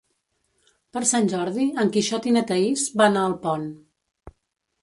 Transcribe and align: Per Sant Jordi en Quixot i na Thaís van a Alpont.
Per 0.97 1.03
Sant 1.09 1.29
Jordi 1.33 1.67
en 1.83 1.93
Quixot 1.97 2.27
i 2.31 2.35
na 2.39 2.43
Thaís 2.53 2.89
van 3.03 3.21
a 3.21 3.27
Alpont. 3.33 3.69